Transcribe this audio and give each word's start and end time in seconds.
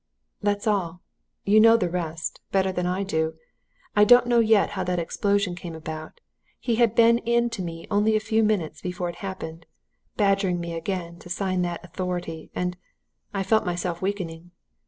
"That's 0.41 0.65
all. 0.65 1.03
You 1.45 1.59
know 1.59 1.77
the 1.77 1.87
rest 1.87 2.41
better 2.51 2.71
than 2.71 2.87
I 2.87 3.03
do. 3.03 3.35
I 3.95 4.03
don't 4.03 4.25
know 4.25 4.39
yet 4.39 4.71
how 4.71 4.83
that 4.85 4.97
explosion 4.97 5.53
came 5.53 5.75
about. 5.75 6.21
He 6.59 6.77
had 6.77 6.95
been 6.95 7.19
in 7.19 7.51
to 7.51 7.61
me 7.61 7.85
only 7.91 8.15
a 8.15 8.19
few 8.19 8.41
minutes 8.43 8.81
before 8.81 9.09
it 9.09 9.17
happened, 9.17 9.67
badgering 10.17 10.59
me 10.59 10.73
again 10.73 11.19
to 11.19 11.29
sign 11.29 11.61
that 11.61 11.85
authority. 11.85 12.49
And 12.55 12.77
I 13.31 13.43
felt 13.43 13.63
myself 13.63 14.01
weakening. 14.01 14.49